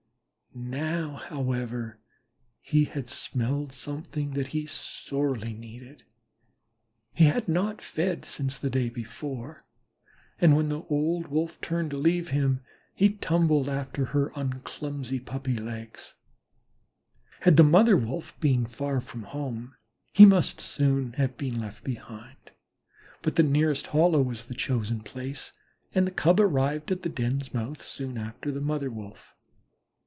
Now, 0.53 1.15
however, 1.15 2.01
he 2.59 2.83
had 2.83 3.07
smelled 3.07 3.71
something 3.71 4.31
that 4.31 4.47
he 4.49 4.65
sorely 4.65 5.53
needed. 5.53 6.03
He 7.13 7.23
had 7.23 7.47
not 7.47 7.81
fed 7.81 8.25
since 8.25 8.57
the 8.57 8.69
day 8.69 8.89
before, 8.89 9.61
and 10.41 10.53
when 10.53 10.67
the 10.67 10.81
old 10.89 11.27
Wolf 11.29 11.61
turned 11.61 11.91
to 11.91 11.97
leave 11.97 12.31
him, 12.31 12.59
he 12.93 13.11
tumbled 13.13 13.69
after 13.69 14.07
her 14.07 14.29
on 14.37 14.59
clumsy 14.65 15.21
puppy 15.21 15.55
legs. 15.55 16.15
Had 17.39 17.55
the 17.55 17.63
Mother 17.63 17.95
wolf 17.95 18.37
been 18.41 18.65
far 18.65 18.99
from 18.99 19.23
home 19.23 19.75
he 20.11 20.25
must 20.25 20.59
soon 20.59 21.13
have 21.13 21.37
been 21.37 21.61
left 21.61 21.81
behind, 21.85 22.51
but 23.21 23.37
the 23.37 23.43
nearest 23.43 23.87
hollow 23.87 24.21
was 24.21 24.43
the 24.43 24.53
chosen 24.53 24.99
place, 24.99 25.53
and 25.95 26.05
the 26.05 26.11
Cub 26.11 26.41
arrived 26.41 26.91
at 26.91 27.03
the 27.03 27.09
den's 27.09 27.53
mouth 27.53 27.81
soon 27.81 28.17
after 28.17 28.51
the 28.51 28.59
Mother 28.59 28.89
wolf. 28.91 29.33